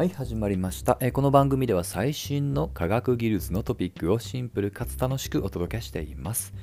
[0.00, 6.54] はい始まりました、えこの番組では最新の科学技術のトピックをシンプルかつ楽しくお届けしています、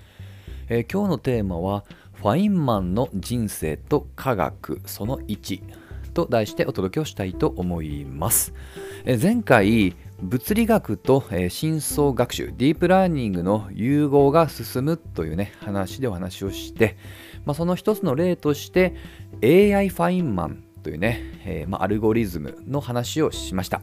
[0.70, 5.62] え今日のテーマはファインマンの人生と科学その1
[6.16, 8.56] と題してお届けをしたいと思います、
[9.06, 16.98] え前回物理学と、え深層学習ディープラーニングの融合が進むというね話でお話をして、
[17.46, 18.96] まあ、その一つの例として
[19.44, 23.82] AI ファインマンというね、えーまあ、アルゴリズムの話をしました。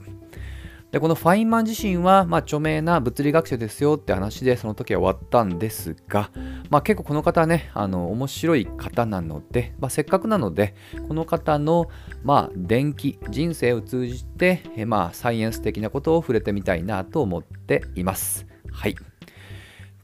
[0.94, 6.30] でこのファインマン自身は、まあ、著名な物理学者ですよって話でその時は終わったんですが、
[6.70, 10.76] まあ、結構この方はねあの面白い方なので、まあ、せっかくなので
[11.08, 11.90] この方の、
[12.22, 18.46] まあ、電気人生を通じて、えまあ、サイエンス的なことを触れてみたいなと思っています。
[18.70, 18.94] はい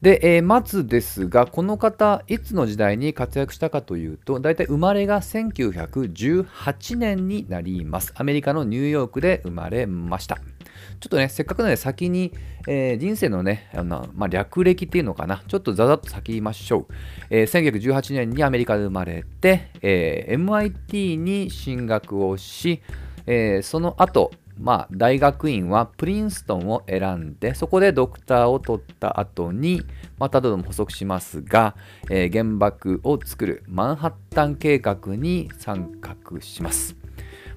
[0.02, 8.14] で、えーまずですが、この方、いつの時代に活躍したかというと、大体生まれが1918年になります。
[8.16, 10.36] アメリカのニューヨークで生まれました。
[10.36, 12.32] ちょっとね、せっかくなので先に、
[12.66, 16.94] えー人生のね、あのまあ、略歴っていうのかな、ちょっとざざっと先言いましょう。
[17.28, 22.80] えー1918年にアメリカで生まれて、えー MIT に進学をし、
[23.26, 24.30] えーその後、
[24.60, 29.82] まあ、大学院はプリンストンを選んで、そこでドクターを取った後に、
[30.18, 31.74] またども補足しますが、
[32.10, 36.94] えー原爆を作るマンハッタン計画に参画します。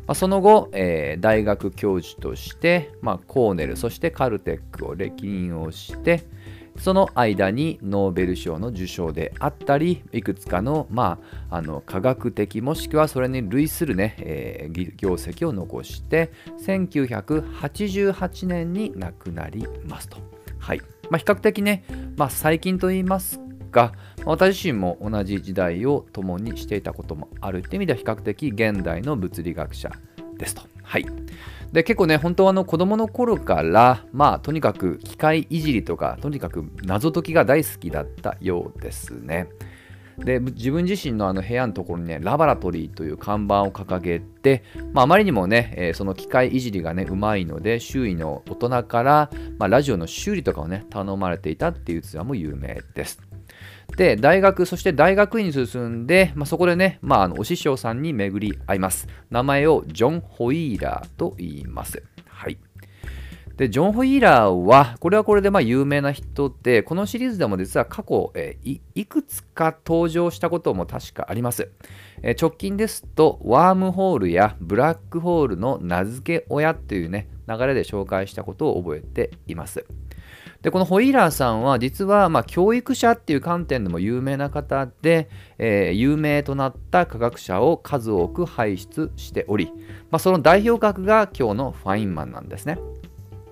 [0.07, 6.23] まあ、その後、えー大学教授として、まあ、コーネル、そしてカルテックを歴任をして、
[6.77, 16.31] その間にノーベル賞の受賞であったり、いくつかの,、まあ、あの科学的もしくはそれに類する、ねえー業績を残して、
[16.65, 20.17] 1988年に亡くなりますと。
[20.59, 21.83] はいまあ、比較的ね、
[22.15, 23.39] まあ、最近と言います
[23.71, 29.91] が、まあ私自身も同じ時代を共にしていたこともあるっていう意味では比較的現代の物理学者
[30.37, 30.72] ですと。
[30.83, 31.05] はい。
[31.71, 39.47] で結構ね本当はあの子供の頃からまあとにかく機械いじりとかとにかく謎解きが大好きだったようですね。
[40.19, 44.63] で自分自身のあの部屋のところにねラボラトリーという看板を掲げて、
[44.93, 53.32] まあ、まりにもね、えーその機械いじりがねうまいので周囲の大人から、まあ、ラジオの修理とかをね頼まれていたっていうツアーも有名です。
[53.97, 59.07] で大学そして大学院に進んで、まあ、そこでね、まあ、あのお師匠さんに巡り合います。
[59.29, 62.01] 名前をジョン・ホイーラーと言います。
[62.27, 62.57] はい。
[63.57, 71.71] でジョン・ホイーラーはこれはこれでまあ有名な人でこのシリーズでも実は過去、えーいくつか登場したことも確かあります、
[72.23, 79.85] えー直近ですとワームホールやブラックホールの名付け親っていうね流れで紹介したことを覚えています。
[80.63, 89.71] でこのホイーラーさんは実はまあ教育者っていう観点でも有名な方で、えー有名となった科学者を数多く輩出しており、
[90.09, 92.79] まあ、その代表格が今日のファインマンなんですね。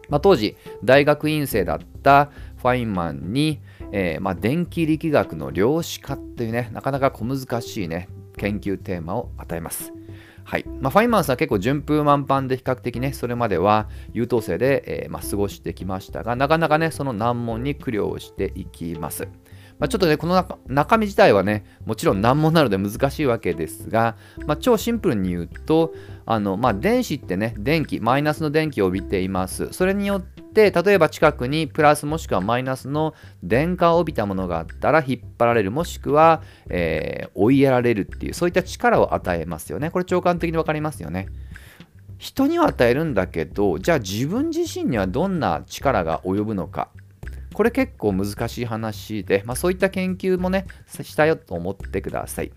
[0.09, 3.59] まあ、当時大学院生だったファインマンに、
[3.91, 9.93] えーまあ、電気力学の量子化っていうねなかなか小難しいね研究テーマを与えます。
[10.51, 19.29] はいまあ、ファインマンスは結構順風満帆で比較的ねそれまでは優等生で、えーまあ、過ごしてきましたがなかなかねその難問に苦慮をしていきます。
[19.79, 25.93] まあ、ちょっとねこの中中身自体はねもちろん難問なので難しいわけですが、まあ、超シンプルに言うと
[26.25, 33.13] あの、まあ、電子ってね電気マイナスの電気を帯びていますそれによって例えば近くにプラスもしくはマイナスの
[33.43, 39.89] 電荷を帯びたものがあったら引っ張られるもしくは、えー追いやられるっていうそういった力を与えますよね。
[39.89, 41.27] これ長官的に分かりますよね。
[42.17, 46.89] 人には与えるんだけどじゃあ自分自身にはどんな力が及ぶのか。
[47.53, 52.51] これ結構難しい話で、まあ、そういった研究もねしたよと思ってください。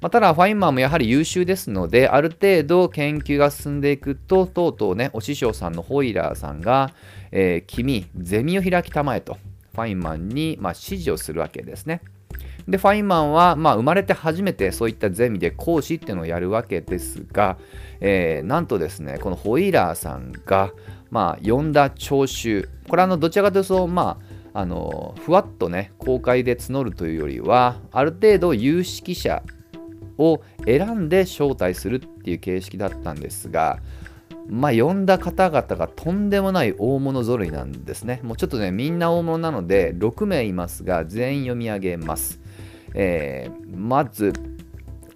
[0.00, 6.92] まあ、ただ、ファインマンもやはり優秀ですので、ある程度研究が進んでいくと、とうとうね、お師匠さんのホイラーさんが、
[7.32, 9.36] えー君、ゼミを開きたまえと、
[9.74, 12.00] ファインマンに、まあ、指示をするわけですね。
[12.66, 17.58] で、ファインマンは、まあ、生まれて初めてそういったゼミで講師っていうのをやるわけですが、
[18.00, 20.72] えーなんとですね、このホイラーさんが、
[21.10, 24.18] まあ、呼んだ聴衆、これはあのどちらかというと、ま
[24.54, 29.42] あ、あのふわっとね、公開で募るというよりは、ある程度有識者
[30.20, 33.78] を選んで招待するっていう形式だったんですが、
[34.48, 38.20] まあ、呼んだ方々がとんでもない大物ぞろいなんですね。
[38.22, 42.40] もうちょっとね、みんな大物なので、6名いますが、全員読み上げます。
[42.94, 44.32] えーまず、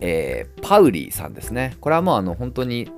[0.00, 1.76] えーパウリーさんですね。
[1.80, 2.88] これはもうあの本当に、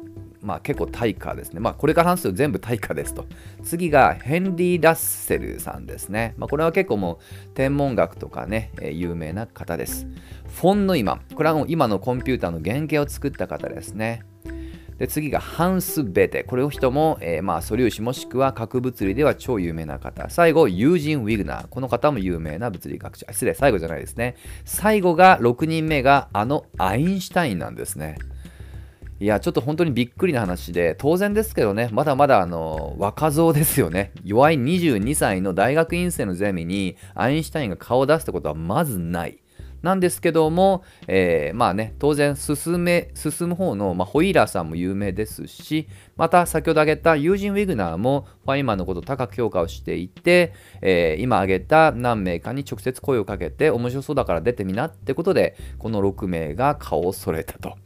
[0.46, 1.58] まあ、結構大家ですね。
[1.58, 3.26] まあ、これから話すと全部大家ですと。
[3.64, 6.34] 次がヘンリー・ラッセルさんですね。
[6.36, 10.06] まあ、これは結構もう天文学とかね、えー有名な方です。
[10.54, 11.20] フォン・ノイマン。
[11.34, 14.22] これはもう今のコンピューターの原型を作った方ですね。
[14.98, 16.44] で次がハンス・ベテ。
[16.44, 20.30] これを人も、えー、まあ素粒子もしくは核物理では超有名な方。
[20.30, 21.66] 最後、ユージン・ウィグナー。
[21.68, 23.26] この方も有名な物理学者。
[23.30, 24.36] 失礼、最後じゃないですね。
[24.64, 28.16] 最後が6人目があのアインシュタインなんですね。
[29.18, 34.12] いや、ちょっと本当にびっくりな話で、当然ですけどね、まだまだあの若造ですよね。
[34.24, 39.38] 弱い22歳の大学院生のゼミにアインシュタインが顔を出すってことはまずない。
[39.80, 50.52] なんですけども、えー、まあね、当然進め、進む方の、まあ、ホイーラーさんも有名ですし、また先ほど挙げたユージン・ウィグナーもファインマンのことを高く評価をしていて、
[50.82, 57.85] えー、今挙げた何名かに直接声をかけて面白そうだから出てみなってことで、この6名が顔を揃えたと。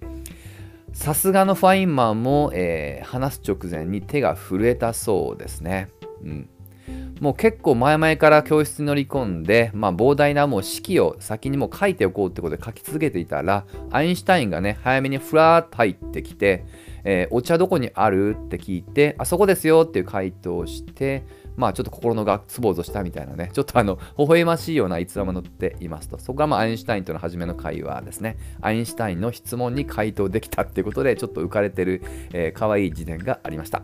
[0.93, 5.89] さすがのファインマンも、えー、話す直前に手が震えたそうですね。
[6.23, 6.49] うん
[7.21, 16.65] もう結構前々から教室に乗り込んで、まあ、膨大なもう式を先にも書いておこうってことで書き続けていたら、アインシュタインがね、早めにふらーっと入ってきて、
[17.05, 18.35] えー、お茶どこにある？
[18.47, 21.25] って聞いて、あそこですよっていう回答をして、
[21.61, 26.19] まあちょっと心のガッツポーズしたみたいなね、ちょっとあの、微笑ましいような逸話も載っていますと。
[26.19, 28.37] そこがまあアインシュタインとの初めの会話ですね。
[28.61, 32.03] アインシュタインの質問に回答できたっていうことで、ちょっと浮かれてる、
[32.33, 33.83] えー、可愛い事件がありました。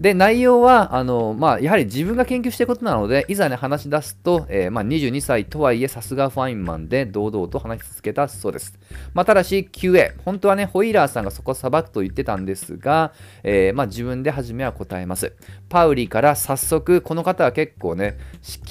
[0.00, 8.78] で、内容は、あの、まあ、やはり自分が研究していることなので、いざね、話し出すと、えー、まあ、22歳とはいえ、さすがファインマンで堂々と話し続けたそうです。
[9.14, 13.12] まあ、ただし、QA、本当はね、ホイーラーさんがそこを裁くと言ってたんですが、
[13.42, 15.34] えー、まあ、自分で初めは答えます。
[15.68, 18.18] パウリから早速、この方は結構ね、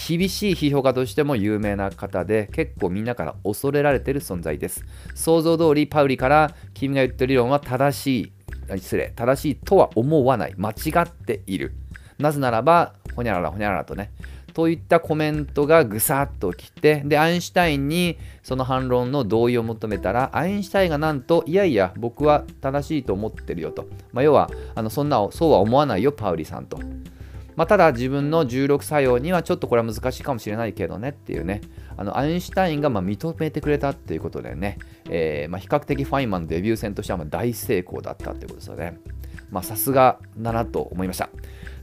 [0.07, 4.85] 厳しい批評家としても有名な方で、結構みんなから恐れられている存在です。
[5.15, 8.31] 想像通り、パウリから、君が言ってる理論は正しい。
[8.69, 10.73] 失礼、正しいとは思わない、間違
[11.03, 11.73] っている。
[12.17, 14.11] なぜならば、ほにゃららほにゃららとね、
[14.53, 23.85] といったコメントがぐさっときて、で、アインシュタインにその反論の同意を求めたら、アインシュタインがなんと、いやいや、僕は正しいと思ってるよと。
[24.13, 26.79] まあ、要は、あのそんな、そうは思わないよ、パウリさんと。
[27.55, 31.61] まあ、ただ自分の重力作用にはちょっとこれは難しいかもしれないけどねっていうね、
[31.95, 34.77] あのアインシュタインがま認めてくれたっていうことでね、
[35.09, 38.99] えー、ま比較的ファインマンのデビュー戦としてはま大成功だったっていうことですよね。
[39.51, 41.29] まさすがだなと思いました。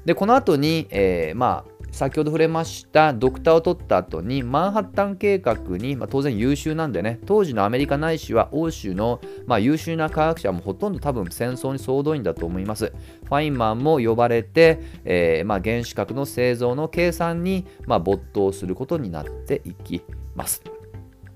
[0.04, 12.92] で、この後に、えー、まあ先ほど触れましたドクターを取った後にマンハッタン計画に、まあ、当然優秀なんでね当時のアメリカないしは欧州の、まあ、優秀な科学者もほとんど多分戦争に総動員だと思います。
[13.24, 20.02] ファインマンも呼ばれて、えー、まあ、原子核の製造の計算に、ま没頭することになっていき
[20.34, 20.71] ます。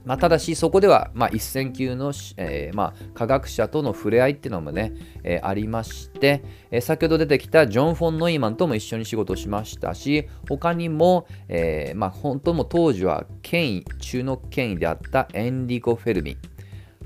[0.06, 4.92] まあ、ただし、そこでは、まあ、一線級の、えー、まあ、科学者との触れ合いっていうのもね、
[5.24, 16.36] えー、ありまして、えー、先ほど出てきたジョン・フォン・ノイマンとも一緒に仕事しましたし、他にも、えまあ、本当も当時は権威、中の権威であったエンリコ・フェルミ。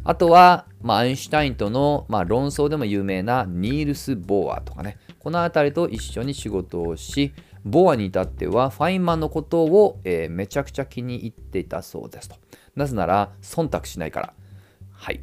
[0.05, 7.33] あとは、まあ、アインシュタインとの、まあ、論争でも有名なニールス・ボーアとかね、この辺りと一緒に仕事をし、
[7.65, 12.37] ボアに至ってはファインマンのことを、えー、めちゃくちゃ気に入っていたそうですと。
[12.77, 14.35] なぜなら、忖度しないから。
[14.93, 15.21] はい。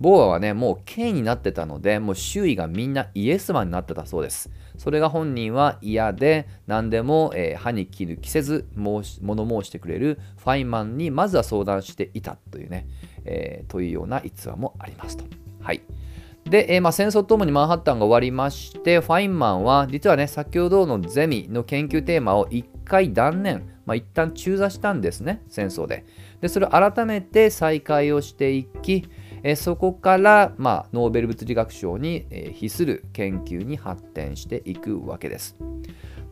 [0.00, 4.50] ボアはね、もう権威になってたので、もう周囲がみんなイエスマンになってたそうです。
[4.76, 12.88] それが本人は嫌で、何でも、えー、歯に切る、着せず申し物申してくれるファインマンにまずは相談していたというね、
[13.24, 15.24] えー、というような逸話もありますと。
[15.60, 15.82] はい。
[16.44, 26.04] で、えー、まあ、戦争とともにマンハッタンが終わりまして、ファインマンは実はね、先ほどのゼミの研究テーマを一回断念、まあ、一旦中座したんですね、戦争で。
[26.40, 29.06] で、それを改めて再開をしていき、
[29.46, 35.56] えそこから、まあ、ノーベル物理学賞に、え比する研究に発展していくわけです。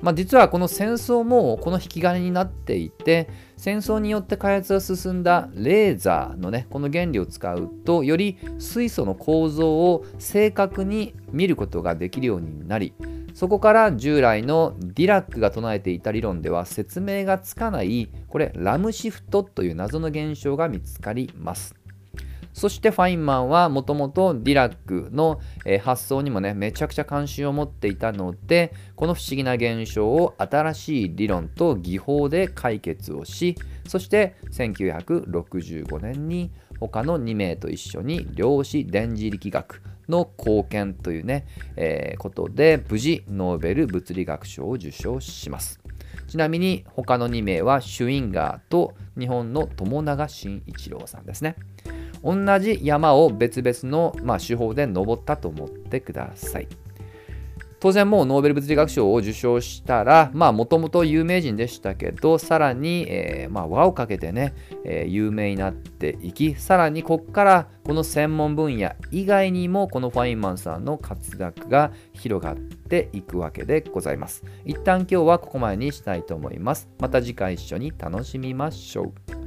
[0.03, 12.95] まあ、実はこの戦争もこの引き金になっていて戦争によって開発が進んだレーザーのねこの原理を使うとより水素の構造を正確に見ることができるようになり
[13.33, 21.82] そこから従来のディラックが唱えていた理論では説明がつかないこれラムシフトという謎の現象が見つかります。
[22.53, 25.41] そしてファインマンはもともとディラックの、
[25.83, 33.57] 発想にもね、めちゃくちゃ関心を持っていたので、この不思議な現象を新しい理論と技法で解決をし、
[33.87, 45.81] そして1965年に他の2名と一緒に量子電磁力学の貢献というね、えー、ことで無事ノーベル物理学賞を受賞します。
[46.29, 51.57] ちなみに他の2名はシュインガーと日本の友永慎一郎さんですね。
[52.23, 56.69] 同じ山を別々の、まあ、手法で登ったと思ってください。
[57.83, 74.45] 当然もうノーベル物理学賞を受賞したらまあもともと有名人でしたけどさらに、えー、まあ、輪をかけてね、えー、有名になっていきさらにここからこの専門分野以外にもこのファインマンさんの活躍が広がっていくわけでございます。
[74.65, 76.89] 一旦今日はここまでにしたいと思います。
[77.01, 79.42] また次回一緒に楽しみましょう。